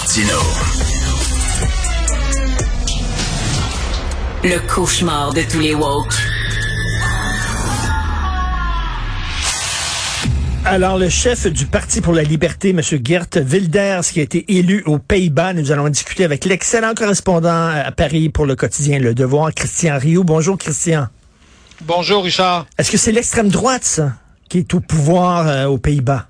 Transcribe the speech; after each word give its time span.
Martino. 0.00 0.38
Le 4.42 4.58
cauchemar 4.66 5.34
de 5.34 5.42
tous 5.42 5.60
les 5.60 5.74
woke. 5.74 6.14
Alors, 10.64 10.96
le 10.96 11.10
chef 11.10 11.46
du 11.48 11.66
Parti 11.66 12.00
pour 12.00 12.14
la 12.14 12.22
liberté, 12.22 12.70
M. 12.70 12.80
Geert 12.80 13.26
Wilders, 13.34 14.00
qui 14.04 14.20
a 14.20 14.22
été 14.22 14.46
élu 14.48 14.82
aux 14.86 14.98
Pays-Bas, 14.98 15.52
nous 15.52 15.70
allons 15.70 15.90
discuter 15.90 16.24
avec 16.24 16.46
l'excellent 16.46 16.94
correspondant 16.94 17.68
à 17.68 17.92
Paris 17.92 18.30
pour 18.30 18.46
le 18.46 18.56
quotidien 18.56 18.98
Le 18.98 19.14
Devoir, 19.14 19.52
Christian 19.52 19.98
Rioux. 19.98 20.24
Bonjour, 20.24 20.56
Christian. 20.56 21.08
Bonjour, 21.82 22.24
Richard. 22.24 22.66
Est-ce 22.78 22.90
que 22.90 22.96
c'est 22.96 23.12
l'extrême 23.12 23.48
droite, 23.48 23.84
ça, 23.84 24.14
qui 24.48 24.58
est 24.60 24.72
au 24.72 24.80
pouvoir 24.80 25.46
euh, 25.46 25.66
aux 25.66 25.78
Pays-Bas? 25.78 26.26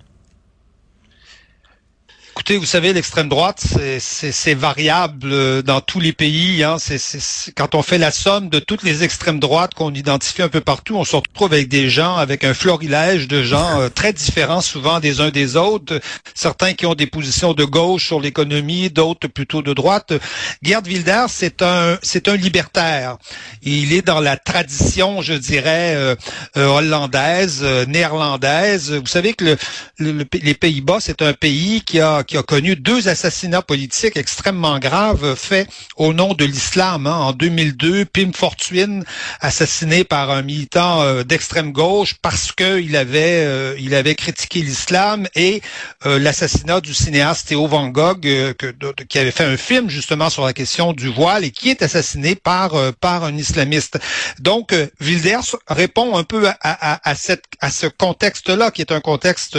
Écoutez, 2.40 2.56
vous 2.56 2.64
savez, 2.64 2.94
l'extrême 2.94 3.28
droite, 3.28 3.62
c'est 3.98 4.54
variable 4.54 5.28
euh, 5.30 5.60
dans 5.60 5.82
tous 5.82 6.00
les 6.00 6.14
pays. 6.14 6.64
Hein. 6.64 6.76
C'est 6.78 7.52
quand 7.54 7.74
on 7.74 7.82
fait 7.82 7.98
la 7.98 8.10
somme 8.10 8.48
de 8.48 8.58
toutes 8.58 8.82
les 8.82 9.04
extrêmes 9.04 9.38
droites 9.38 9.74
qu'on 9.74 9.92
identifie 9.92 10.40
un 10.40 10.48
peu 10.48 10.62
partout, 10.62 10.96
on 10.96 11.04
se 11.04 11.16
retrouve 11.16 11.52
avec 11.52 11.68
des 11.68 11.90
gens, 11.90 12.16
avec 12.16 12.42
un 12.42 12.54
florilège 12.54 13.28
de 13.28 13.42
gens 13.42 13.82
euh, 13.82 13.90
très 13.90 14.14
différents 14.14 14.62
souvent 14.62 15.00
des 15.00 15.20
uns 15.20 15.28
des 15.28 15.56
autres. 15.56 16.00
Certains 16.34 16.72
qui 16.72 16.86
ont 16.86 16.94
des 16.94 17.06
positions 17.06 17.52
de 17.52 17.64
gauche 17.64 18.06
sur 18.06 18.20
l'économie, 18.20 18.88
d'autres 18.88 19.28
plutôt 19.28 19.60
de 19.60 19.74
droite. 19.74 20.14
Gerd 20.62 20.86
Wilders, 20.86 21.28
c'est 21.28 21.60
un, 21.60 21.98
c'est 22.00 22.26
un 22.26 22.36
libertaire. 22.36 23.18
Il 23.60 23.92
est 23.92 24.06
dans 24.06 24.20
la 24.20 24.38
tradition, 24.38 25.20
je 25.20 25.34
dirais, 25.34 25.92
euh, 25.94 26.16
hollandaise, 26.56 27.62
néerlandaise. 27.86 28.94
Vous 28.94 29.06
savez 29.06 29.34
que 29.34 29.58
le, 29.98 30.24
les 30.32 30.54
Pays-Bas, 30.54 31.00
c'est 31.00 31.20
un 31.20 31.34
pays 31.34 31.82
qui 31.82 32.00
a 32.00 32.24
qui 32.30 32.36
a 32.36 32.44
connu 32.44 32.76
deux 32.76 33.08
assassinats 33.08 33.60
politiques 33.60 34.16
extrêmement 34.16 34.78
graves 34.78 35.34
faits 35.34 35.68
au 35.96 36.12
nom 36.12 36.32
de 36.32 36.44
l'islam. 36.44 37.08
Hein. 37.08 37.16
En 37.16 37.32
2002, 37.32 38.04
Pim 38.04 38.30
Fortuyn, 38.32 39.00
assassiné 39.40 40.04
par 40.04 40.30
un 40.30 40.42
militant 40.42 41.02
euh, 41.02 41.24
d'extrême 41.24 41.72
gauche 41.72 42.14
parce 42.22 42.52
qu'il 42.52 42.94
avait, 42.94 43.44
euh, 43.44 43.74
il 43.80 43.96
avait 43.96 44.14
critiqué 44.14 44.60
l'islam, 44.60 45.26
et 45.34 45.60
euh, 46.06 46.20
l'assassinat 46.20 46.80
du 46.80 46.94
cinéaste 46.94 47.48
Théo 47.48 47.66
Van 47.66 47.88
Gogh, 47.88 48.20
que, 48.20 48.74
qui 49.08 49.18
avait 49.18 49.32
fait 49.32 49.44
un 49.44 49.56
film 49.56 49.90
justement 49.90 50.30
sur 50.30 50.46
la 50.46 50.52
question 50.52 50.92
du 50.92 51.08
voile 51.08 51.44
et 51.44 51.50
qui 51.50 51.68
est 51.68 51.82
assassiné 51.82 52.36
par, 52.36 52.74
par 53.00 53.24
un 53.24 53.36
islamiste. 53.36 53.98
Donc, 54.38 54.72
Wilders 55.00 55.56
répond 55.66 56.16
un 56.16 56.22
peu 56.22 56.46
à, 56.46 56.54
à, 56.60 57.10
à, 57.10 57.14
cette, 57.16 57.44
à 57.60 57.70
ce 57.70 57.88
contexte-là, 57.88 58.70
qui 58.70 58.82
est 58.82 58.92
un 58.92 59.00
contexte 59.00 59.58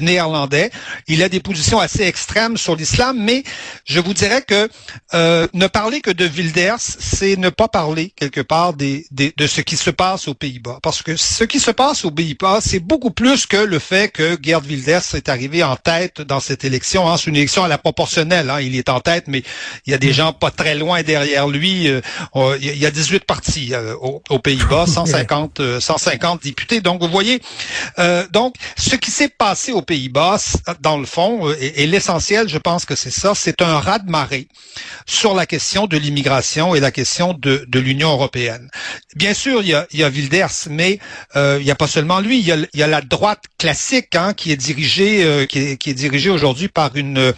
néerlandais. 0.00 0.72
Il 1.06 1.22
a 1.22 1.28
des 1.28 1.38
positions 1.40 1.65
assez 1.74 2.02
extrême 2.04 2.56
sur 2.56 2.76
l'islam, 2.76 3.18
mais 3.20 3.42
je 3.84 4.00
vous 4.00 4.14
dirais 4.14 4.42
que 4.42 4.68
euh, 5.14 5.46
ne 5.52 5.66
parler 5.66 6.00
que 6.00 6.10
de 6.10 6.24
Wilders, 6.26 6.78
c'est 6.80 7.36
ne 7.36 7.48
pas 7.48 7.68
parler 7.68 8.12
quelque 8.16 8.40
part 8.40 8.72
des, 8.72 9.06
de 9.10 9.46
ce 9.46 9.60
qui 9.60 9.76
se 9.76 9.90
passe 9.90 10.28
aux 10.28 10.34
Pays-Bas. 10.34 10.78
Parce 10.82 11.02
que 11.02 11.16
ce 11.16 11.44
qui 11.44 11.60
se 11.60 11.70
passe 11.70 12.04
aux 12.04 12.10
Pays-Bas, 12.10 12.60
c'est 12.60 12.80
beaucoup 12.80 13.10
plus 13.10 13.46
que 13.46 13.56
le 13.56 13.78
fait 13.78 14.10
que 14.12 14.38
Gerd 14.42 14.64
Wilders 14.66 15.14
est 15.14 15.28
arrivé 15.28 15.62
en 15.62 15.76
tête 15.76 16.20
dans 16.20 16.40
cette 16.40 16.64
élection. 16.64 17.10
Hein. 17.10 17.16
C'est 17.16 17.30
une 17.30 17.36
élection 17.36 17.64
à 17.64 17.68
la 17.68 17.78
proportionnelle. 17.78 18.50
Hein. 18.50 18.60
Il 18.60 18.76
est 18.76 18.88
en 18.88 19.00
tête, 19.00 19.24
mais 19.26 19.42
il 19.86 19.90
y 19.90 19.94
a 19.94 19.98
des 19.98 20.12
gens 20.12 20.32
pas 20.32 20.50
très 20.50 20.74
loin 20.74 21.02
derrière 21.02 21.48
lui. 21.48 21.88
Euh, 21.88 22.00
il 22.60 22.78
y 22.78 22.86
a 22.86 22.90
18 22.90 23.24
partis 23.24 23.74
euh, 23.74 23.94
aux, 23.96 24.38
Pays-Bas, 24.38 24.86
150, 24.88 25.80
150 25.80 26.42
députés. 26.42 26.80
Donc, 26.80 27.02
vous 27.02 27.08
voyez, 27.08 27.40
donc, 28.32 28.54
ce 28.76 28.96
qui 28.96 29.10
s'est 29.10 29.28
passé 29.28 29.72
aux 29.72 29.82
Pays-Bas, 29.82 30.38
dans 30.80 30.98
le 30.98 31.06
fond, 31.06 31.52
et, 31.60 31.86
l'essentiel, 31.86 32.48
je 32.48 32.58
pense 32.58 32.84
que 32.84 32.94
c'est 32.94 33.10
ça, 33.10 33.34
c'est 33.34 33.62
un 33.62 33.78
raz-de-marée 33.78 34.48
sur 35.06 35.34
la 35.34 35.46
question 35.46 35.86
de 35.86 35.96
l'immigration 35.96 36.74
et 36.74 36.80
la 36.80 36.90
question 36.90 37.34
de, 37.34 37.64
de 37.68 37.78
l'Union 37.78 38.10
européenne. 38.10 38.68
Bien 39.14 39.34
sûr, 39.34 39.62
il 39.62 39.68
y 39.68 39.74
a, 39.74 39.86
il 39.92 40.00
y 40.00 40.04
a 40.04 40.08
Wilders, 40.08 40.68
mais 40.70 40.98
euh, 41.36 41.58
il 41.60 41.64
n'y 41.64 41.70
a 41.70 41.74
pas 41.74 41.86
seulement 41.86 42.20
lui, 42.20 42.38
il 42.38 42.46
y 42.46 42.52
a, 42.52 42.56
il 42.56 42.80
y 42.80 42.82
a 42.82 42.86
la 42.86 43.00
droite 43.00 43.44
classique 43.58 44.14
hein, 44.14 44.32
qui 44.34 44.52
est 44.52 44.56
dirigée, 44.56 45.24
euh, 45.24 45.46
qui 45.46 45.58
est, 45.58 45.76
qui 45.76 45.90
est 45.90 45.94
dirigée 45.94 46.30
aujourd'hui 46.30 46.68
par 46.68 46.96
une, 46.96 47.32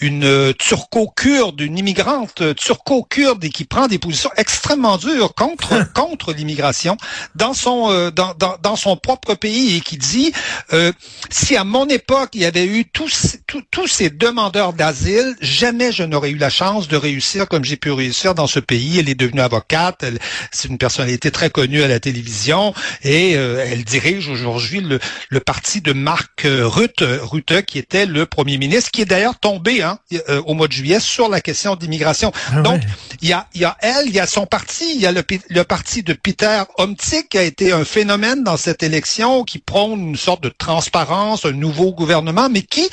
une 0.00 0.54
turco-kurde, 0.58 1.60
une 1.60 1.78
immigrante 1.78 2.54
turco-kurde 2.56 3.44
et 3.44 3.50
qui 3.50 3.64
prend 3.64 3.86
des 3.86 3.98
positions 3.98 4.30
extrêmement 4.36 4.96
dures 4.96 5.34
contre 5.34 5.92
contre 5.94 6.32
l'immigration 6.32 6.96
dans 7.34 7.54
son 7.54 7.90
euh, 7.90 8.10
dans, 8.10 8.34
dans, 8.34 8.56
dans, 8.62 8.76
son 8.76 8.96
propre 8.96 9.34
pays 9.34 9.76
et 9.76 9.80
qui 9.80 9.96
dit 9.96 10.32
euh, 10.72 10.92
si 11.30 11.56
à 11.56 11.64
mon 11.64 11.86
époque 11.86 12.30
il 12.34 12.42
y 12.42 12.44
avait 12.44 12.66
eu 12.66 12.84
tous 12.84 13.36
tous 13.46 13.57
ces 13.88 14.10
demandeurs 14.10 14.72
d'asile, 14.74 15.34
jamais 15.40 15.92
je 15.92 16.02
n'aurais 16.02 16.30
eu 16.30 16.36
la 16.36 16.50
chance 16.50 16.88
de 16.88 16.96
réussir 16.96 17.48
comme 17.48 17.64
j'ai 17.64 17.76
pu 17.76 17.90
réussir 17.90 18.34
dans 18.34 18.46
ce 18.46 18.60
pays. 18.60 18.98
Elle 18.98 19.08
est 19.08 19.14
devenue 19.14 19.40
avocate, 19.40 20.04
c'est 20.52 20.68
une 20.68 20.78
personnalité 20.78 21.30
très 21.30 21.50
connue 21.50 21.82
à 21.82 21.88
la 21.88 21.98
télévision 21.98 22.74
et 23.02 23.36
euh, 23.36 23.64
elle 23.66 23.84
dirige 23.84 24.28
aujourd'hui 24.28 24.80
le, 24.80 24.98
le, 25.30 25.40
parti 25.40 25.80
de 25.80 25.92
Marc 25.92 26.42
Rutte, 26.44 27.02
Rutte, 27.02 27.62
qui 27.62 27.78
était 27.78 28.06
le 28.06 28.26
premier 28.26 28.58
ministre, 28.58 28.90
qui 28.90 29.02
est 29.02 29.06
d'ailleurs 29.06 29.38
tombé 29.38 29.82
hein, 29.82 29.98
euh, 30.28 30.42
au 30.42 30.54
mois 30.54 30.68
de 30.68 30.72
juillet 30.72 31.00
sur 31.00 31.28
la 31.28 31.40
question 31.40 31.76
d'immigration. 31.76 32.32
Ah 32.52 32.60
Donc, 32.60 32.82
il 33.22 33.28
y, 33.28 33.32
a, 33.32 33.46
y 33.54 33.64
a 33.64 33.76
elle, 33.80 34.06
il 34.06 34.14
y 34.14 34.20
a 34.20 34.26
son 34.26 34.46
parti, 34.46 34.84
il 34.94 35.00
y 35.00 35.06
a 35.06 35.12
le, 35.12 35.22
le 35.48 35.64
parti 35.64 36.02
de 36.02 36.12
Peter 36.12 36.62
Omtzigt 36.76 37.28
qui 37.30 37.38
a 37.38 37.42
été 37.42 37.72
un 37.72 37.84
phénomène 37.84 38.44
dans 38.44 38.56
cette 38.56 38.82
élection, 38.82 39.44
qui 39.44 39.58
prône 39.58 40.10
une 40.10 40.16
sorte 40.16 40.42
de 40.42 40.52
transparence, 40.56 41.44
un 41.44 41.52
nouveau 41.52 41.92
gouvernement, 41.92 42.48
mais 42.50 42.62
qui 42.62 42.88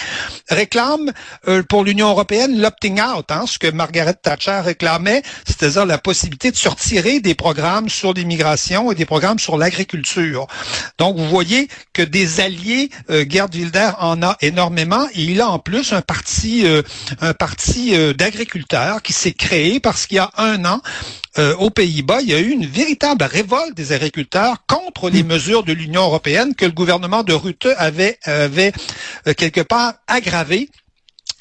réclame 0.55 1.11
euh, 1.47 1.61
pour 1.61 1.83
l'Union 1.83 2.09
européenne 2.09 2.59
l'opting 2.59 2.99
out, 2.99 3.29
hein, 3.29 3.45
ce 3.45 3.59
que 3.59 3.69
Margaret 3.69 4.15
Thatcher 4.15 4.61
réclamait, 4.63 5.21
c'est-à-dire 5.45 5.85
la 5.85 5.97
possibilité 5.97 6.51
de 6.51 6.55
se 6.55 6.67
retirer 6.69 7.19
des 7.19 7.35
programmes 7.35 7.89
sur 7.89 8.13
l'immigration 8.13 8.91
et 8.91 8.95
des 8.95 9.05
programmes 9.05 9.39
sur 9.39 9.57
l'agriculture. 9.57 10.47
Donc 10.97 11.17
vous 11.17 11.29
voyez 11.29 11.67
que 11.93 12.01
des 12.01 12.39
alliés, 12.39 12.89
euh, 13.09 13.25
Gerd 13.29 13.53
Wilder 13.53 13.91
en 13.99 14.23
a 14.23 14.37
énormément 14.41 15.07
et 15.13 15.23
il 15.23 15.41
a 15.41 15.49
en 15.49 15.59
plus 15.59 15.93
un 15.93 16.01
parti, 16.01 16.65
euh, 16.65 16.81
un 17.21 17.33
parti 17.33 17.95
euh, 17.95 18.13
d'agriculteurs 18.13 19.01
qui 19.01 19.13
s'est 19.13 19.33
créé 19.33 19.79
parce 19.79 20.07
qu'il 20.07 20.17
y 20.17 20.19
a 20.19 20.31
un 20.37 20.65
an, 20.65 20.81
aux 21.59 21.69
Pays-Bas, 21.69 22.21
il 22.21 22.29
y 22.29 22.33
a 22.33 22.39
eu 22.39 22.49
une 22.49 22.65
véritable 22.65 23.23
révolte 23.23 23.75
des 23.75 23.91
agriculteurs 23.91 24.65
contre 24.67 25.09
les 25.09 25.23
mesures 25.23 25.63
de 25.63 25.73
l'Union 25.73 26.03
européenne 26.03 26.55
que 26.55 26.65
le 26.65 26.71
gouvernement 26.71 27.23
de 27.23 27.33
Rutte 27.33 27.67
avait, 27.77 28.17
avait 28.25 28.71
quelque 29.35 29.61
part 29.61 29.93
aggravé. 30.07 30.69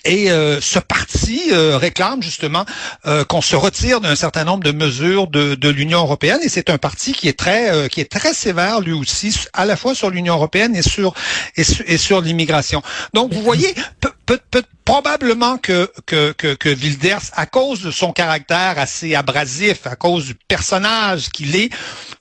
Et 0.06 0.30
euh, 0.30 0.60
ce 0.60 0.78
parti 0.78 1.44
euh, 1.50 1.78
réclame 1.78 2.22
justement 2.22 2.66
euh, 3.06 3.24
qu'on 3.24 3.40
se 3.40 3.56
retire 3.56 4.02
d'un 4.02 4.14
certain 4.16 4.44
nombre 4.44 4.62
de 4.62 4.70
mesures 4.70 5.28
de, 5.28 5.54
de 5.54 5.68
l'Union 5.70 6.00
européenne. 6.00 6.40
Et 6.42 6.50
c'est 6.50 6.68
un 6.68 6.76
parti 6.76 7.12
qui 7.12 7.26
est 7.28 7.38
très 7.38 7.88
qui 7.88 8.00
est 8.02 8.10
très 8.10 8.34
sévère 8.34 8.80
lui 8.80 8.92
aussi 8.92 9.34
à 9.54 9.64
la 9.64 9.76
fois 9.76 9.94
sur 9.94 10.10
l'Union 10.10 10.34
européenne 10.34 10.76
et 10.76 10.82
sur 10.82 11.14
et, 11.56 11.64
sur, 11.96 12.20
l'immigration. 12.20 12.82
Donc 13.14 13.32
vous 13.32 13.42
voyez 13.42 13.74
peut, 14.26 14.40
peut, 14.50 14.62
probablement 14.84 15.56
que, 15.56 15.90
que, 16.06 16.32
que, 16.32 16.54
que, 16.54 16.68
Wilders, 16.68 17.22
à 17.32 17.46
cause 17.46 17.80
de 17.82 17.90
son 17.90 18.12
caractère 18.12 18.78
assez 18.78 19.14
abrasif, 19.14 19.86
à 19.86 19.96
cause 19.96 20.26
du 20.26 20.34
personnage 20.34 21.30
qu'il 21.30 21.56
est, 21.56 21.70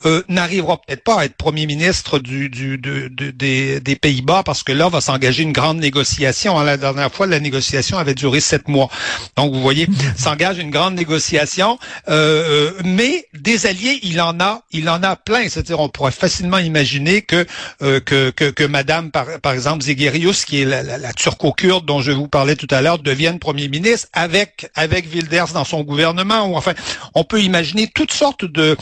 euh, 0.06 0.24
n'arrivera 0.30 0.78
peut-être 0.78 1.04
pas 1.04 1.20
à 1.20 1.26
être 1.26 1.36
premier 1.36 1.66
ministre 1.66 2.20
du, 2.20 2.50
du, 2.50 2.78
des, 2.78 3.80
des 3.80 3.96
Pays-Bas 3.96 4.44
parce 4.44 4.64
que 4.64 4.72
là 4.72 4.88
va 4.88 5.02
s'engager 5.02 5.44
une 5.44 5.52
grande 5.52 5.80
négociation. 5.80 6.60
La 6.62 6.78
dernière 6.78 7.12
fois, 7.12 7.28
la 7.28 7.40
négociation 7.40 7.98
avait 7.98 8.16
duré 8.16 8.40
sept 8.40 8.68
mois. 8.68 8.90
Donc, 9.36 9.54
vous 9.54 9.62
voyez, 9.62 9.88
s'engage 10.18 10.58
une 10.58 10.72
grande 10.72 10.96
négociation, 10.96 11.78
euh, 12.08 12.72
euh, 12.78 12.82
mais 12.86 13.28
des 13.34 13.66
alliés, 13.66 14.00
il 14.04 14.22
en 14.22 14.40
a, 14.40 14.62
il 14.72 14.90
en 14.90 15.04
a 15.04 15.16
plein. 15.18 15.50
C'est-à-dire, 15.50 15.80
on 15.82 15.90
pourrait 15.90 16.12
facilement 16.12 16.60
imaginer 16.60 17.22
que 17.22 17.46
que, 17.80 18.30
que, 18.30 18.50
que 18.50 18.64
Madame, 18.64 19.12
par, 19.12 19.26
par 19.42 19.54
exemple, 19.54 19.84
Zegerius, 19.84 20.46
qui 20.46 20.62
est 20.62 20.66
la, 20.66 20.82
la, 20.84 20.98
la 20.98 21.14
turco-kurde 21.14 21.86
dont 21.94 22.02
je 22.02 22.12
vous 22.12 22.28
parlais 22.28 22.56
tout 22.56 22.68
à 22.72 22.82
l'heure, 22.82 22.98
devienne 22.98 23.38
premier 23.38 23.68
ministre 23.68 24.08
avec 24.14 24.70
avec 24.74 25.06
Wilders 25.14 25.54
dans 25.54 25.64
son 25.66 25.82
gouvernement. 25.84 26.48
Ou 26.48 26.56
enfin, 26.56 26.74
on 27.14 27.24
peut 27.24 27.42
imaginer 27.42 27.88
toutes 27.88 28.12
sortes 28.12 28.46
de 28.46 28.76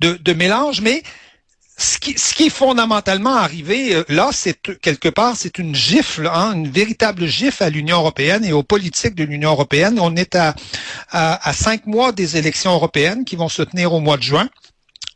de, 0.00 0.18
de 0.28 0.32
mélanges, 0.32 0.80
mais 0.80 1.02
ce 1.76 1.98
qui, 1.98 2.16
ce 2.16 2.32
qui 2.34 2.44
est 2.44 2.56
fondamentalement 2.62 3.34
arrivé 3.34 3.96
euh, 3.96 4.04
là, 4.08 4.30
c'est 4.32 4.56
quelque 4.80 5.08
part, 5.08 5.34
c'est 5.36 5.58
une 5.58 5.74
gifle, 5.74 6.26
hein, 6.32 6.52
une 6.54 6.70
véritable 6.70 7.26
gifle 7.26 7.64
à 7.64 7.70
l'Union 7.70 7.98
européenne 7.98 8.44
et 8.44 8.52
aux 8.52 8.62
politiques 8.62 9.16
de 9.16 9.24
l'Union 9.24 9.50
européenne. 9.50 9.98
On 10.00 10.14
est 10.16 10.34
à, 10.36 10.54
à, 11.10 11.48
à 11.48 11.52
cinq 11.52 11.86
mois 11.86 12.12
des 12.12 12.36
élections 12.36 12.72
européennes 12.72 13.24
qui 13.24 13.36
vont 13.36 13.48
se 13.48 13.62
tenir 13.62 13.92
au 13.92 14.00
mois 14.00 14.16
de 14.16 14.22
juin. 14.22 14.48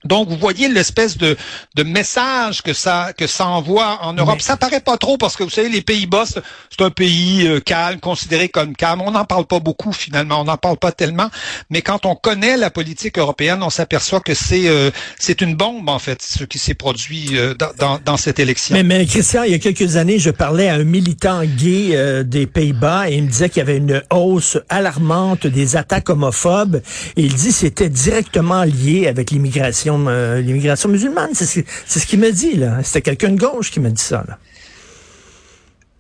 Donc, 0.04 0.28
vous 0.28 0.36
voyez 0.36 0.68
l'espèce 0.68 1.18
de, 1.18 1.36
de 1.74 1.82
message 1.82 2.62
que 2.62 2.72
ça 2.72 3.12
que 3.16 3.26
ça 3.26 3.46
envoie 3.46 3.98
en 4.02 4.12
Europe. 4.12 4.40
Ça 4.40 4.56
paraît 4.56 4.80
pas 4.80 4.96
trop 4.96 5.18
parce 5.18 5.36
que 5.36 5.42
vous 5.42 5.50
savez, 5.50 5.68
les 5.68 5.82
Pays-Bas, 5.82 6.24
c'est 6.26 6.84
un 6.84 6.90
pays 6.90 7.46
euh, 7.46 7.58
calme, 7.58 7.98
considéré 7.98 8.48
comme 8.48 8.76
calme. 8.76 9.02
On 9.02 9.10
n'en 9.10 9.24
parle 9.24 9.46
pas 9.46 9.58
beaucoup 9.58 9.92
finalement, 9.92 10.40
on 10.40 10.44
n'en 10.44 10.56
parle 10.56 10.76
pas 10.76 10.92
tellement. 10.92 11.30
Mais 11.70 11.82
quand 11.82 12.06
on 12.06 12.14
connaît 12.14 12.56
la 12.56 12.70
politique 12.70 13.18
européenne, 13.18 13.60
on 13.62 13.70
s'aperçoit 13.70 14.20
que 14.20 14.34
c'est 14.34 14.68
euh, 14.68 14.92
c'est 15.18 15.40
une 15.40 15.56
bombe 15.56 15.88
en 15.88 15.98
fait, 15.98 16.22
ce 16.22 16.44
qui 16.44 16.58
s'est 16.58 16.74
produit 16.74 17.30
euh, 17.32 17.54
dans, 17.54 17.98
dans, 18.04 18.16
cette 18.16 18.38
élection. 18.38 18.76
Mais, 18.76 18.84
mais, 18.84 19.04
Christian, 19.04 19.42
il 19.42 19.50
y 19.50 19.54
a 19.54 19.58
quelques 19.58 19.96
années, 19.96 20.20
je 20.20 20.30
parlais 20.30 20.68
à 20.68 20.74
un 20.74 20.84
militant 20.84 21.42
gay 21.44 22.24
des 22.24 22.46
Pays-Bas 22.46 23.10
et 23.10 23.16
il 23.16 23.24
me 23.24 23.28
disait 23.28 23.48
qu'il 23.48 23.58
y 23.58 23.62
avait 23.62 23.78
une 23.78 24.02
hausse 24.10 24.58
alarmante 24.68 25.46
des 25.46 25.76
attaques 25.76 26.08
homophobes. 26.08 26.82
Et 27.16 27.22
il 27.22 27.34
dit 27.34 27.50
c'était 27.50 27.88
directement 27.88 28.62
lié 28.62 29.08
avec 29.08 29.32
l'immigration 29.32 29.87
euh, 29.90 30.40
l'immigration 30.40 30.88
musulmane. 30.88 31.30
C'est 31.34 31.64
ce, 31.86 32.06
qu'il 32.06 32.18
me 32.20 32.30
dit, 32.30 32.56
là. 32.56 32.82
C'était 32.82 33.02
quelqu'un 33.02 33.30
de 33.30 33.40
gauche 33.40 33.70
qui 33.70 33.80
m'a 33.80 33.90
dit 33.90 34.02
ça, 34.02 34.24
là. 34.26 34.38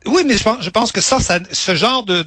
Oui, 0.08 0.22
mais 0.26 0.36
je 0.38 0.70
pense, 0.70 0.92
que 0.92 1.00
ça, 1.00 1.20
ça 1.20 1.38
ce 1.52 1.74
genre 1.74 2.02
de, 2.02 2.24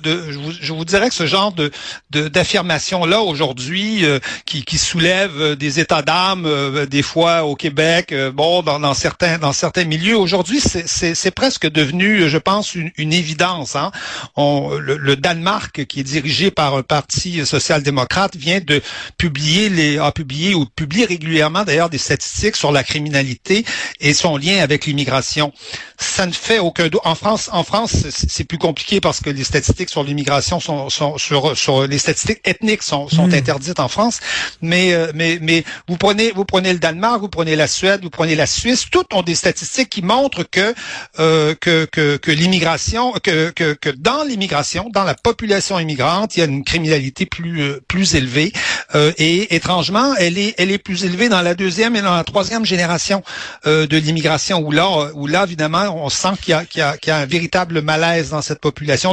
je, 0.61 0.71
vous, 0.71 0.85
dirais 0.85 1.09
que 1.09 1.15
ce 1.15 1.25
genre 1.25 1.51
de 1.51 1.71
d'affirmation 2.11 3.05
là 3.05 3.21
aujourd'hui 3.21 4.05
euh, 4.05 4.19
qui, 4.45 4.63
qui 4.63 4.77
soulève 4.77 5.31
euh, 5.39 5.55
des 5.55 5.79
états 5.79 6.01
d'âme 6.01 6.45
euh, 6.45 6.85
des 6.85 7.01
fois 7.01 7.43
au 7.43 7.55
Québec, 7.55 8.13
bon 8.33 8.61
dans, 8.61 8.79
dans, 8.79 8.93
certains 8.93 9.37
dans 9.39 9.53
certains 9.53 9.85
milieux 9.85 10.17
aujourd'hui, 10.17 10.61
c'est 10.61 11.31
presque 11.31 11.67
devenu, 11.67 12.29
je 12.29 12.37
pense, 12.37 12.75
une, 12.75 12.91
une 12.97 13.13
évidence. 13.13 13.75
Hein? 13.75 13.91
On, 14.35 14.77
le, 14.77 15.15
Danemark, 15.15 15.85
qui 15.85 15.99
est 16.01 16.03
dirigé 16.03 16.51
par 16.51 16.75
un 16.75 16.83
parti 16.83 17.45
social-démocrate, 17.45 18.35
vient 18.35 18.59
de 18.59 18.81
publier 19.17 19.69
les 19.69 19.97
a 19.97 20.11
publié 20.11 20.53
ou 20.53 20.65
publie 20.65 21.05
régulièrement 21.05 21.63
d'ailleurs 21.63 21.89
des 21.89 21.97
statistiques 21.97 22.55
sur 22.55 22.71
la 22.71 22.83
criminalité 22.83 23.65
et 23.99 24.13
son 24.13 24.37
lien 24.37 24.61
avec 24.61 24.85
l'immigration. 24.85 25.51
Ça 25.97 26.25
ne 26.25 26.31
fait 26.31 26.59
aucun 26.59 26.87
doute. 26.87 27.01
En 27.03 27.15
France, 27.15 27.49
France, 27.71 28.05
c'est 28.09 28.43
plus 28.43 28.57
compliqué 28.57 28.99
parce 28.99 29.21
que 29.21 29.29
les 29.29 29.45
statistiques 29.45 29.89
sur 29.89 30.03
l'immigration 30.03 30.59
sont, 30.59 30.89
sont 30.89 31.17
sur, 31.17 31.57
sur, 31.57 31.87
les 31.87 31.99
statistiques 31.99 32.41
ethniques 32.43 32.83
sont, 32.83 33.07
sont 33.07 33.27
hmm. 33.27 33.33
interdites 33.33 33.79
en 33.79 33.87
France. 33.87 34.19
Mais, 34.61 34.93
euh, 34.93 35.13
mais, 35.15 35.39
mais 35.41 35.63
vous 35.87 35.95
prenez, 35.95 36.33
vous 36.33 36.43
prenez 36.43 36.73
le 36.73 36.79
Danemark, 36.79 37.21
vous 37.21 37.29
prenez 37.29 37.55
la 37.55 37.67
Suède, 37.67 38.01
vous 38.03 38.09
prenez 38.09 38.35
la 38.35 38.45
Suisse, 38.45 38.87
toutes 38.91 39.13
ont 39.13 39.21
des 39.21 39.35
statistiques 39.35 39.87
qui 39.87 40.01
montrent 40.01 40.43
que 40.43 40.73
euh, 41.19 41.55
que, 41.61 41.85
que, 41.85 42.17
que 42.17 42.31
l'immigration, 42.31 43.13
que, 43.23 43.51
que, 43.51 43.71
que 43.71 43.89
dans 43.89 44.25
l'immigration, 44.25 44.89
dans 44.93 45.05
la 45.05 45.15
population 45.15 45.79
immigrante, 45.79 46.35
il 46.35 46.41
y 46.41 46.43
a 46.43 46.47
une 46.47 46.65
criminalité 46.65 47.25
plus 47.25 47.61
euh, 47.61 47.79
plus 47.87 48.15
élevée. 48.15 48.51
Euh, 48.95 49.13
et 49.17 49.55
étrangement, 49.55 50.13
elle 50.17 50.37
est 50.37 50.55
elle 50.57 50.71
est 50.71 50.77
plus 50.77 51.05
élevée 51.05 51.29
dans 51.29 51.41
la 51.41 51.55
deuxième 51.55 51.95
et 51.95 52.01
dans 52.01 52.15
la 52.15 52.25
troisième 52.25 52.65
génération 52.65 53.23
euh, 53.65 53.87
de 53.87 53.95
l'immigration, 53.95 54.59
où 54.59 54.71
là 54.71 55.11
où 55.13 55.25
là 55.25 55.45
évidemment 55.45 55.85
on 56.03 56.09
sent 56.09 56.35
qu'il 56.41 56.51
y 56.51 56.53
a, 56.53 56.65
qu'il 56.65 56.79
y 56.79 56.83
a, 56.83 56.97
qu'il 56.97 57.11
y 57.11 57.13
a 57.13 57.19
un 57.19 57.25
véritable 57.25 57.60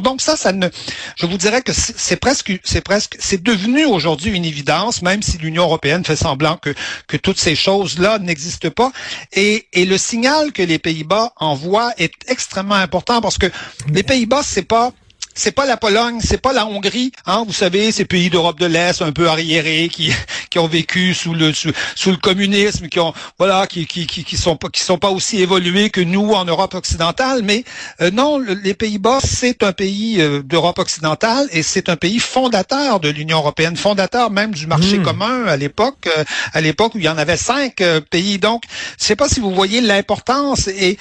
Donc 0.02 0.20
ça, 0.20 0.36
ça 0.36 0.52
ne, 0.52 0.68
je 1.16 1.26
vous 1.26 1.36
dirais 1.38 1.62
que 1.62 1.72
c'est 1.72 2.16
presque, 2.16 2.58
c'est 2.64 2.80
presque, 2.80 3.16
c'est 3.18 3.42
devenu 3.42 3.84
aujourd'hui 3.84 4.32
une 4.36 4.44
évidence, 4.44 5.02
même 5.02 5.22
si 5.22 5.38
l'Union 5.38 5.64
européenne 5.64 6.04
fait 6.04 6.16
semblant 6.16 6.56
que 6.56 6.74
que 7.06 7.16
toutes 7.16 7.38
ces 7.38 7.54
choses-là 7.54 8.18
n'existent 8.18 8.70
pas. 8.70 8.92
Et, 9.32 9.66
et 9.72 9.84
le 9.84 9.98
signal 9.98 10.52
que 10.52 10.62
les 10.62 10.78
Pays-Bas 10.78 11.32
envoient 11.36 11.92
est 11.98 12.12
extrêmement 12.28 12.74
important 12.74 13.20
parce 13.20 13.38
que 13.38 13.46
les 13.92 14.02
Pays-Bas, 14.02 14.42
c'est 14.42 14.62
pas 14.62 14.92
c'est 15.38 15.52
pas 15.52 15.66
la 15.66 15.76
Pologne, 15.76 16.18
c'est 16.20 16.42
pas 16.42 16.52
la 16.52 16.66
Hongrie, 16.66 17.12
hein, 17.24 17.44
vous 17.46 17.52
savez, 17.52 17.92
ces 17.92 18.04
pays 18.04 18.28
d'Europe 18.28 18.58
de 18.58 18.66
l'Est 18.66 19.02
un 19.02 19.12
peu 19.12 19.28
arriérés 19.28 19.88
qui 19.88 20.12
qui 20.50 20.58
ont 20.58 20.66
vécu 20.66 21.14
sous 21.14 21.32
le 21.32 21.52
sous, 21.52 22.10
le 22.10 22.16
communisme, 22.16 22.88
qui 22.88 22.98
ont 22.98 23.14
voilà, 23.38 23.68
qui 23.68 23.86
qui 23.86 24.06
qui, 24.06 24.36
sont 24.36 24.56
pas 24.56 24.68
qui 24.68 24.80
sont 24.80 24.98
pas 24.98 25.10
aussi 25.10 25.40
évolués 25.40 25.90
que 25.90 26.00
nous 26.00 26.32
en 26.32 26.44
Europe 26.44 26.74
occidentale, 26.74 27.42
mais 27.44 27.62
euh, 28.00 28.10
non, 28.10 28.40
les 28.40 28.74
Pays-Bas 28.74 29.20
c'est 29.22 29.62
un 29.62 29.72
pays 29.72 30.20
euh, 30.20 30.42
d'Europe 30.42 30.80
occidentale 30.80 31.46
et 31.52 31.62
c'est 31.62 31.88
un 31.88 31.96
pays 31.96 32.18
fondateur 32.18 32.98
de 32.98 33.08
l'Union 33.08 33.38
européenne, 33.38 33.76
fondateur 33.76 34.32
même 34.32 34.52
du 34.52 34.66
marché 34.66 34.98
hmm. 34.98 35.04
commun 35.04 35.46
à 35.46 35.56
l'époque, 35.56 36.08
euh, 36.08 36.24
à 36.52 36.60
l'époque 36.60 36.96
où 36.96 36.98
il 36.98 37.04
y 37.04 37.08
en 37.08 37.18
avait 37.18 37.36
cinq 37.36 37.76
pays. 38.10 38.38
Donc, 38.38 38.64
je 38.98 39.04
sais 39.04 39.16
pas 39.16 39.28
si 39.28 39.38
vous 39.38 39.54
voyez 39.54 39.80
l'importance 39.80 40.66
et 40.66 40.98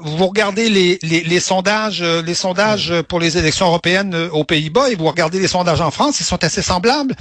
vous 0.00 0.26
regardez 0.26 0.70
les, 0.70 0.98
les, 1.02 1.22
les 1.22 1.40
sondages, 1.40 2.02
les 2.02 2.34
sondages 2.34 2.92
pour 3.08 3.18
les 3.18 3.36
élections 3.36 3.47
européennes 3.66 4.14
aux 4.32 4.44
Pays-Bas 4.44 4.90
et 4.90 4.94
vous 4.94 5.06
regardez 5.06 5.38
les 5.40 5.48
sondages 5.48 5.80
en 5.80 5.90
France, 5.90 6.20
ils 6.20 6.24
sont 6.24 6.42
assez 6.44 6.62
semblables. 6.62 7.14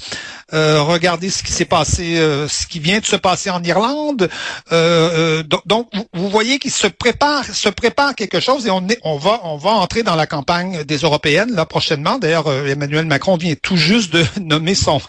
regardez 0.51 1.29
ce 1.29 1.43
qui 1.43 1.51
s'est 1.51 1.65
passé, 1.65 2.17
euh, 2.17 2.47
ce 2.47 2.67
qui 2.67 2.79
vient 2.79 2.99
de 2.99 3.05
se 3.05 3.15
passer 3.15 3.49
en 3.49 3.63
Irlande. 3.63 4.29
Euh, 4.71 5.41
euh, 5.41 5.59
donc, 5.65 5.89
vous 6.13 6.29
voyez 6.29 6.59
qu'il 6.59 6.71
se 6.71 6.87
prépare, 6.87 7.45
quelque 8.15 8.39
chose 8.39 8.67
et 8.67 8.71
on 8.71 9.17
va, 9.17 9.69
entrer 9.71 10.03
dans 10.03 10.15
la 10.15 10.27
campagne 10.27 10.83
des 10.83 10.97
européennes 10.97 11.53
là 11.53 11.65
prochainement. 11.65 12.17
D'ailleurs, 12.17 12.51
Emmanuel 12.65 13.05
Macron 13.05 13.37
vient 13.37 13.53
tout 13.61 13.77
juste 13.77 14.13
de 14.13 14.25
nommer 14.41 14.75
son 14.75 14.99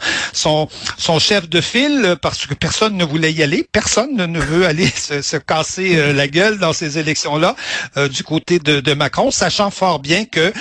chef 1.19 1.49
de 1.49 1.61
file 1.61 2.17
parce 2.21 2.47
que 2.47 2.55
personne 2.55 2.97
ne 2.97 3.05
voulait 3.05 3.33
y 3.33 3.43
aller, 3.43 3.67
personne 3.71 4.17
ne 4.17 4.41
veut 4.41 4.67
aller 4.67 4.89
se, 4.89 5.37
casser 5.37 6.13
la 6.13 6.29
gueule 6.29 6.59
dans 6.59 6.73
ces 6.73 6.99
élections 6.99 7.37
là 7.37 7.55
du 8.11 8.25
côté 8.25 8.59
de, 8.59 8.81
de, 8.81 8.95
Macron, 8.95 9.31
sachant 9.31 9.71
fort 9.71 10.01
bien 10.01 10.25
que 10.25 10.53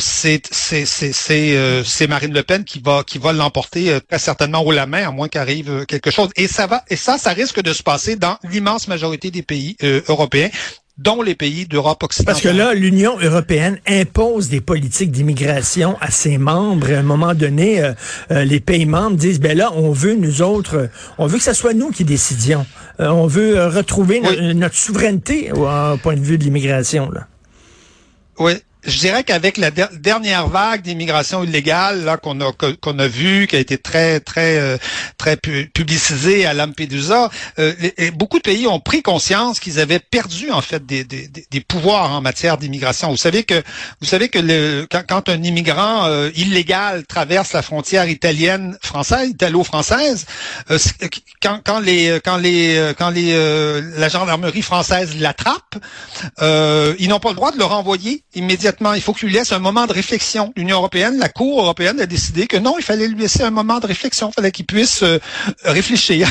c'est 0.00 0.42
c'est 0.50 0.84
c'est 0.86 1.82
c'est 1.84 2.06
Marine 2.06 2.32
Le 2.32 2.42
Pen 2.42 2.64
qui 2.64 2.80
va 2.80 3.02
qui 3.04 3.18
va 3.18 3.32
l'emporter 3.32 3.98
très 4.08 4.18
certainement 4.18 4.62
haut 4.64 4.72
la 4.72 4.86
main 4.86 5.06
à 5.08 5.10
moins 5.10 5.28
qu'arrive 5.28 5.70
euh, 5.70 5.84
quelque 5.84 6.10
chose. 6.10 6.30
Et 6.36 6.48
ça 6.48 6.66
va, 6.66 6.84
et 6.88 6.96
ça, 6.96 7.18
ça 7.18 7.30
risque 7.30 7.62
de 7.62 7.72
se 7.72 7.82
passer 7.82 8.16
dans 8.16 8.38
l'immense 8.50 8.88
majorité 8.88 9.30
des 9.30 9.42
pays 9.42 9.76
euh, 9.82 10.00
européens 10.08 10.50
dont 10.98 11.20
les 11.20 11.34
pays 11.34 11.66
d'Europe 11.66 12.02
occidentale. 12.02 12.32
Parce 12.32 12.42
que 12.42 12.48
là, 12.48 12.72
l'Union 12.72 13.18
européenne 13.20 13.78
impose 13.86 14.48
des 14.48 14.62
politiques 14.62 15.10
d'immigration 15.10 15.98
à 16.00 16.10
ses 16.10 16.38
membres. 16.38 16.90
À 16.90 16.96
un 16.96 17.02
moment 17.02 17.34
donné, 17.34 17.82
euh, 17.82 18.44
les 18.44 18.60
pays 18.60 18.86
membres 18.86 19.16
disent, 19.16 19.38
ben 19.38 19.58
là, 19.58 19.72
on 19.74 19.92
veut, 19.92 20.14
nous 20.14 20.40
autres, 20.40 20.88
on 21.18 21.26
veut 21.26 21.36
que 21.36 21.44
ce 21.44 21.52
soit 21.52 21.74
nous 21.74 21.90
qui 21.90 22.04
décidions. 22.04 22.64
on 22.98 23.26
veut 23.26 23.66
retrouver 23.66 24.22
notre 24.54 24.74
souveraineté 24.74 25.52
au, 25.52 25.66
point 25.98 26.14
de 26.14 26.24
vue 26.24 26.38
de 26.38 26.44
l'immigration. 26.44 27.10
Oui, 28.38 28.52
je 28.86 28.98
dirais 28.98 29.24
qu'avec 29.24 29.56
la 29.56 29.70
dernière 29.70 30.46
vague 30.48 30.82
d'immigration 30.82 31.42
illégale 31.42 32.04
là 32.04 32.16
qu'on 32.16 32.40
a 32.40 32.52
qu'on 32.52 32.98
a 32.98 33.08
vu, 33.08 33.46
qui 33.46 33.56
a 33.56 33.58
été 33.58 33.78
très 33.78 34.20
très 34.20 34.58
euh, 34.58 34.76
très 35.18 35.36
publicisée 35.36 36.46
à 36.46 36.54
Lampedusa, 36.54 37.30
euh, 37.58 37.72
beaucoup 38.14 38.38
de 38.38 38.42
pays 38.42 38.66
ont 38.66 38.80
pris 38.80 39.02
conscience 39.02 39.58
qu'ils 39.58 39.80
avaient 39.80 39.98
perdu 39.98 40.50
en 40.50 40.60
fait 40.62 40.86
des, 40.86 41.04
des, 41.04 41.28
des 41.28 41.60
pouvoirs 41.60 42.12
en 42.12 42.20
matière 42.20 42.58
d'immigration. 42.58 43.10
Vous 43.10 43.16
savez 43.16 43.42
que 43.44 43.60
vous 44.00 44.06
savez 44.06 44.28
que 44.28 44.38
le, 44.38 44.86
quand, 44.90 45.02
quand 45.08 45.28
un 45.28 45.42
immigrant 45.42 46.06
euh, 46.06 46.30
illégal 46.36 47.04
traverse 47.06 47.52
la 47.52 47.62
frontière 47.62 48.08
italienne 48.08 48.78
française, 48.82 49.30
italo-française, 49.30 50.26
quand, 51.42 51.60
quand 51.64 51.80
les 51.80 52.20
quand 52.24 52.36
les 52.36 52.92
quand 52.96 53.10
les 53.10 53.34
la 53.96 54.08
gendarmerie 54.08 54.62
française 54.62 55.16
l'attrape, 55.18 55.74
ils 56.40 57.08
n'ont 57.08 57.20
pas 57.20 57.30
le 57.30 57.34
droit 57.36 57.50
de 57.50 57.58
le 57.58 57.64
renvoyer 57.64 58.22
immédiatement 58.34 58.75
il 58.94 59.00
faut 59.00 59.12
qu'il 59.12 59.28
lui 59.28 59.34
laisse 59.34 59.52
un 59.52 59.58
moment 59.58 59.86
de 59.86 59.92
réflexion. 59.92 60.52
L'Union 60.56 60.78
européenne, 60.78 61.18
la 61.18 61.28
Cour 61.28 61.60
européenne 61.60 62.00
a 62.00 62.06
décidé 62.06 62.46
que 62.46 62.56
non, 62.56 62.76
il 62.78 62.84
fallait 62.84 63.08
lui 63.08 63.18
laisser 63.18 63.42
un 63.42 63.50
moment 63.50 63.78
de 63.78 63.86
réflexion. 63.86 64.30
Il 64.30 64.34
fallait 64.34 64.52
qu'il 64.52 64.66
puisse 64.66 65.02
euh, 65.02 65.18
réfléchir. 65.64 66.28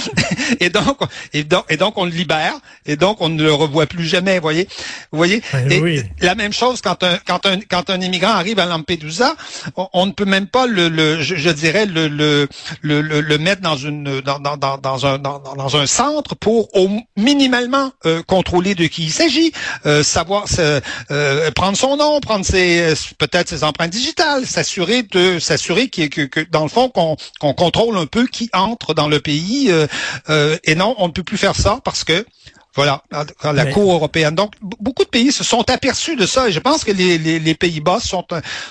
et 0.60 0.70
donc, 0.70 0.98
et 1.32 1.44
donc, 1.44 1.64
et 1.68 1.76
donc, 1.76 1.98
on 1.98 2.04
le 2.04 2.10
libère. 2.10 2.54
Et 2.86 2.96
donc, 2.96 3.20
on 3.20 3.28
ne 3.28 3.42
le 3.42 3.52
revoit 3.52 3.86
plus 3.86 4.04
jamais. 4.04 4.38
Voyez, 4.38 4.68
vous 5.12 5.16
voyez? 5.16 5.42
et 5.70 6.02
La 6.20 6.34
même 6.34 6.52
chose 6.52 6.80
quand 6.80 7.02
un 7.02 7.18
quand 7.26 7.46
un 7.46 7.58
quand 7.60 7.90
un 7.90 8.00
immigrant 8.00 8.30
arrive 8.32 8.58
à 8.58 8.66
Lampedusa, 8.66 9.34
on, 9.92 10.06
ne 10.06 10.12
peut 10.12 10.24
même 10.24 10.46
pas 10.46 10.66
le, 10.66 10.88
le 10.88 11.20
je, 11.20 11.50
dirais 11.50 11.86
le, 11.86 12.08
le 12.08 12.48
le, 12.82 13.00
le 13.00 13.38
mettre 13.38 13.62
dans 13.62 13.76
une 13.76 14.20
dans 14.20 14.38
dans 14.38 14.56
dans, 14.56 14.78
dans 14.78 15.06
un 15.06 15.18
dans, 15.18 15.38
dans, 15.38 15.76
un 15.76 15.86
centre 15.86 16.34
pour 16.36 16.74
au 16.76 16.88
minimalement 17.16 17.90
euh, 18.04 18.22
contrôler 18.22 18.74
de 18.74 18.86
qui 18.86 19.04
il 19.04 19.12
s'agit, 19.12 19.52
euh, 19.86 20.02
savoir 20.02 20.46
euh, 20.58 21.50
prendre 21.52 21.75
son 21.76 21.96
nom, 21.96 22.20
prendre 22.20 22.44
ses 22.44 22.94
peut-être 23.18 23.48
ses 23.48 23.62
empreintes 23.62 23.90
digitales, 23.90 24.46
s'assurer 24.46 25.02
de 25.04 25.38
s'assurer 25.38 25.88
que, 25.88 26.06
que, 26.06 26.40
dans 26.50 26.62
le 26.62 26.68
fond 26.68 26.88
qu'on 26.88 27.16
qu'on 27.38 27.54
contrôle 27.54 27.96
un 27.96 28.06
peu 28.06 28.26
qui 28.26 28.50
entre 28.52 28.94
dans 28.94 29.08
le 29.08 29.20
pays. 29.20 29.70
Euh, 29.70 29.86
euh, 30.30 30.56
et 30.64 30.74
non, 30.74 30.94
on 30.98 31.08
ne 31.08 31.12
peut 31.12 31.22
plus 31.22 31.36
faire 31.36 31.54
ça 31.54 31.80
parce 31.84 32.02
que 32.02 32.24
Voilà, 32.76 33.02
la 33.42 33.66
Cour 33.66 33.92
européenne. 33.92 34.34
Donc, 34.34 34.52
beaucoup 34.60 35.04
de 35.04 35.08
pays 35.08 35.32
se 35.32 35.42
sont 35.44 35.64
aperçus 35.70 36.14
de 36.14 36.26
ça 36.26 36.48
et 36.48 36.52
je 36.52 36.60
pense 36.60 36.84
que 36.84 36.92
les, 36.92 37.16
les, 37.16 37.38
les 37.38 37.54
Pays-Bas 37.54 38.00
sont, 38.00 38.24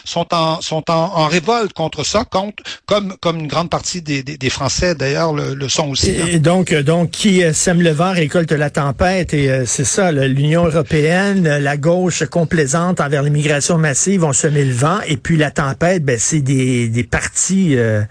sont, 0.03 0.27
en, 0.31 0.61
sont 0.61 0.83
en, 0.91 0.93
en, 0.93 1.27
révolte 1.27 1.73
contre 1.73 2.05
ça, 2.05 2.23
contre, 2.23 2.63
comme, 2.85 3.15
comme 3.19 3.39
une 3.39 3.47
grande 3.47 3.71
partie 3.71 4.03
des, 4.03 4.21
des, 4.21 4.37
des 4.37 4.49
Français 4.51 4.93
d'ailleurs 4.93 5.33
le, 5.33 5.55
le, 5.55 5.69
sont 5.69 5.89
aussi. 5.89 6.11
Et, 6.11 6.39
donc, 6.39 6.71
donc, 6.73 7.09
qui 7.09 7.41
sème 7.53 7.81
le 7.81 7.89
vent 7.89 8.13
récolte 8.13 8.51
la 8.51 8.69
tempête 8.69 9.33
et 9.33 9.49
euh, 9.49 9.65
c'est 9.65 9.85
ça, 9.85 10.11
l'Union 10.11 10.65
européenne, 10.65 11.57
la 11.57 11.77
gauche 11.77 12.23
complaisante 12.25 13.01
envers 13.01 13.23
l'immigration 13.23 13.79
massive 13.79 14.23
ont 14.23 14.33
semé 14.33 14.63
le 14.65 14.73
vent 14.73 14.99
et 15.07 15.17
puis 15.17 15.35
la 15.35 15.49
tempête, 15.49 16.03
ben, 16.03 16.17
c'est 16.19 16.41
des, 16.41 16.89
des 16.89 17.03
partis 17.03 17.75
euh, 17.75 18.01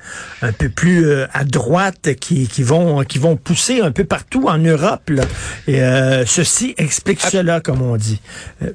un 0.43 0.53
peu 0.53 0.69
plus 0.69 1.07
euh, 1.07 1.27
à 1.33 1.45
droite 1.45 2.15
qui, 2.21 2.49
qui, 2.49 2.65
vont, 2.65 3.05
qui 3.05 3.19
vont 3.19 3.37
pousser 3.37 3.81
un 3.81 3.93
peu 3.93 4.05
partout 4.05 4.49
en 4.49 4.59
Europe. 4.59 5.09
Là. 5.11 5.23
Et, 5.69 5.84
euh, 5.85 6.25
ceci 6.27 6.75
explique 6.79 7.21
cela, 7.21 7.61
comme 7.61 7.83
on 7.83 7.97
dit. 7.97 8.21
Euh, 8.63 8.73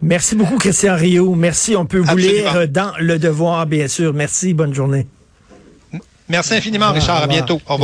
merci 0.00 0.34
beaucoup, 0.34 0.58
Christian 0.58 0.96
Rio. 0.96 1.34
Merci. 1.34 1.76
On 1.76 1.86
peut 1.86 1.98
vous 1.98 2.16
lire 2.16 2.68
dans 2.68 2.92
Le 2.98 3.18
Devoir, 3.18 3.66
bien 3.66 3.88
sûr. 3.88 4.12
Merci. 4.12 4.54
Bonne 4.54 4.74
journée. 4.74 5.06
Merci 6.28 6.54
infiniment, 6.54 6.92
Richard. 6.92 7.22
À 7.22 7.26
bientôt. 7.26 7.60
Au 7.66 7.74
revoir. 7.74 7.78